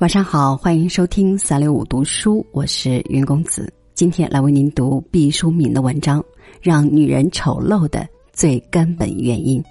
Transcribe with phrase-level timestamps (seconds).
[0.00, 3.70] 晚上好，欢迎收听三六五读书，我是云公子。
[3.92, 6.18] 今天来为您读毕淑敏的文章
[6.62, 9.62] 《让女人丑陋的最根本原因》。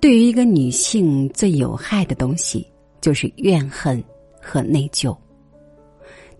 [0.00, 2.66] 对于一个女性最有害的东西，
[3.02, 4.02] 就是怨恨。
[4.44, 5.16] 和内疚，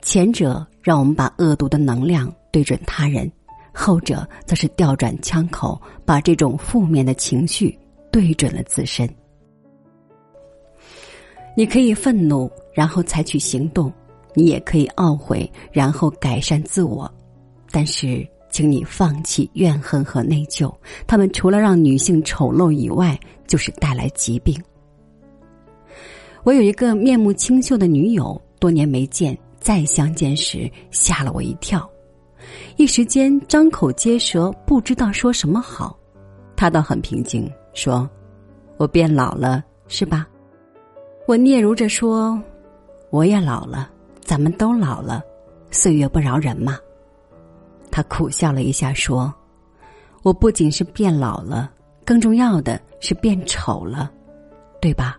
[0.02, 3.30] 前者让我们把恶毒的能量对准他人，
[3.72, 7.76] 后者则是调转枪口，把这种负面的情绪
[8.12, 9.08] 对准了自身。
[11.56, 13.90] 你可以愤怒，然后采取行动；
[14.34, 17.10] 你也可以懊悔，然后改善自我。
[17.70, 20.72] 但是，请你放弃怨恨和内疚，
[21.06, 24.60] 他们除了让女性丑陋以外，就是带来疾病。
[26.44, 31.88] 我有一个面目清秀的女友，多年没见，再相见时吓了我一跳，
[32.76, 35.98] 一时间张口结舌，不知道说什么好。
[36.54, 38.08] 她倒很平静，说
[38.76, 40.26] ：“我变老了，是吧？”
[41.26, 42.38] 我嗫嚅着说
[43.08, 45.22] ：“我也老了，咱们都老了，
[45.70, 46.78] 岁月不饶人嘛。”
[47.90, 49.32] 她苦笑了一下，说
[50.22, 51.72] ：“我不仅是变老了，
[52.04, 54.12] 更重要的是变丑了，
[54.78, 55.18] 对吧？”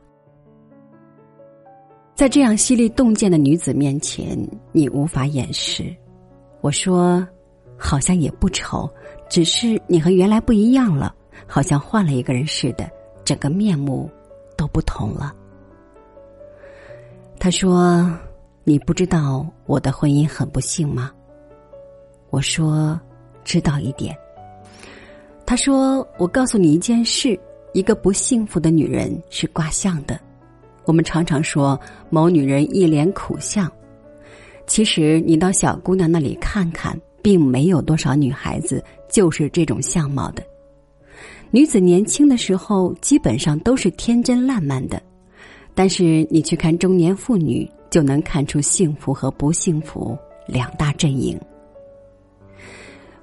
[2.15, 4.39] 在这样犀利洞见的女子面前，
[4.71, 5.93] 你无法掩饰。
[6.61, 7.27] 我说，
[7.77, 8.89] 好像也不丑，
[9.29, 11.13] 只是你和原来不一样了，
[11.45, 12.89] 好像换了一个人似的，
[13.25, 14.09] 整个面目
[14.55, 15.35] 都不同了。
[17.37, 18.09] 他说
[18.63, 21.11] ：“你不知道我的婚姻很不幸吗？”
[22.31, 22.97] 我说
[23.43, 24.17] ：“知道一点。”
[25.45, 27.37] 他说：“我告诉你一件事，
[27.73, 30.17] 一个不幸福的女人是卦象的。”
[30.85, 33.71] 我们常常说某女人一脸苦相，
[34.67, 40.43] 其实你到小姑娘那里看看，并没有多少女孩子就是这种相貌的。
[41.51, 45.01] 女子年轻的时候基本上都是天真烂漫的，
[45.73, 50.17] 但是你去看中年妇女，就能看出幸福和不幸福
[50.47, 51.39] 两大阵营。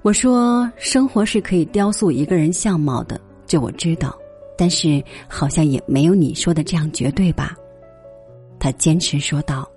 [0.03, 4.17] 我说，生活是可以雕塑一个人相貌的，这我知道。
[4.57, 7.55] 但是好像也没有你说的这样绝对吧？
[8.59, 9.69] 他坚持说道：“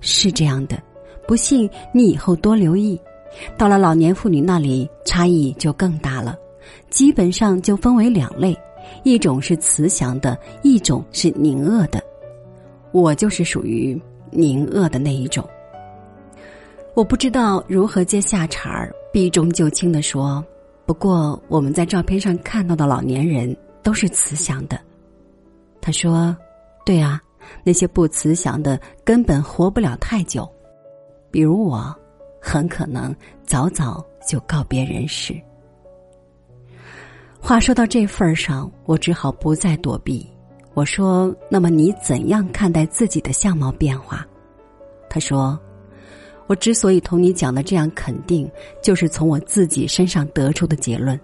[0.00, 0.82] 是这样的，
[1.26, 3.00] 不信你以后多留意。
[3.56, 6.36] 到了老年妇女那里，差异就更大了，
[6.90, 8.56] 基本上就分为两类：
[9.02, 12.02] 一种是慈祥的，一种是凝恶的。
[12.92, 15.48] 我就是属于凝恶的那一种。
[16.94, 20.44] 我不知道如何接下茬儿，避重就轻的说：
[20.86, 24.80] 不过我们在照片上看到的老年人。”都是慈祥的，
[25.80, 26.36] 他说
[26.84, 27.22] ：“对啊，
[27.62, 30.50] 那些不慈祥的根本活不了太久，
[31.30, 31.94] 比如我，
[32.40, 33.14] 很可能
[33.44, 35.38] 早早就告别人世。”
[37.38, 40.26] 话说到这份儿上，我只好不再躲避。
[40.72, 44.26] 我说：“那么你怎样看待自己的相貌变化？”
[45.10, 45.60] 他说
[46.48, 48.50] ：“我之所以同你讲的这样肯定，
[48.82, 51.20] 就是从我自己身上得出的结论。”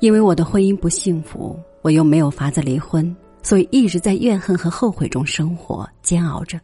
[0.00, 6.60] 因为我的婚姻不幸福，我又没有法子离婚，所以一直在怨恨和后悔中生活，煎熬着。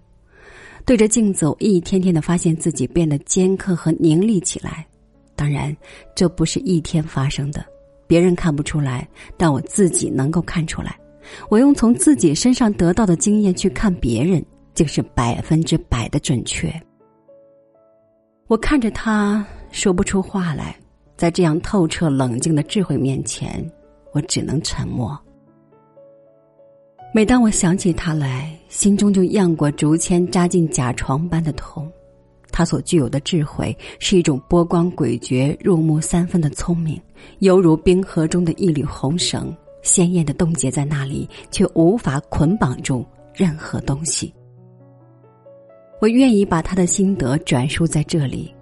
[0.84, 4.87] 对着镜子，我一天天的发现自己变得尖刻和凝厉起来。
[5.34, 5.75] 当然，
[6.15, 7.65] 这不是一天发生的，
[8.06, 10.99] 别人看不出来，但我自己能够看出来。
[11.49, 14.44] 我用从自己身上得到的经验去看别人，
[14.75, 16.70] 就是百分之百的准确。
[18.49, 20.76] 我看着他，说不出话来。
[21.22, 23.65] 在这样透彻冷静的智慧面前，
[24.10, 25.16] 我只能沉默。
[27.15, 31.88] 每当我想起他来，心中就漾过竹签扎进甲床般的痛。
[32.50, 37.00] 他所具有的智慧是一种波光诡谲、入木三分的聪明，
[37.38, 44.35] 犹如冰河中的一缕红绳，鲜艳的冻结在那里，却无法捆绑住任何东西。
[46.00, 48.52] 我愿意把他的心得转述在这里。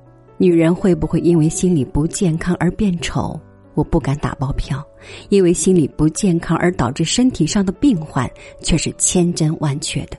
[0.40, 3.38] 女人会不会因为心理不健康而变丑？
[3.74, 4.82] 我不敢打包票，
[5.28, 8.28] 因为心理不健康而导致身体上的病患
[8.62, 10.16] 却是千真万确的。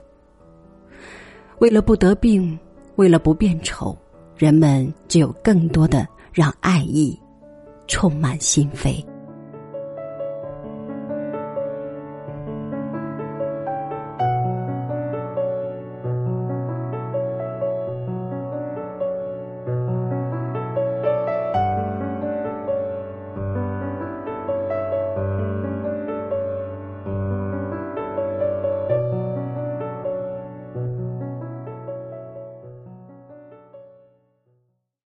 [1.58, 2.56] 为了不得病，
[2.94, 3.98] 为了不变丑，
[4.36, 7.18] 人们只有更多的让爱意
[7.88, 9.04] 充满心扉。